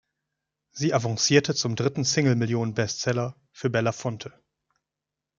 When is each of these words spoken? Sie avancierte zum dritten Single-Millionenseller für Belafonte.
Sie 0.71 0.93
avancierte 0.95 1.53
zum 1.53 1.75
dritten 1.75 2.03
Single-Millionenseller 2.03 3.35
für 3.51 3.69
Belafonte. 3.69 4.33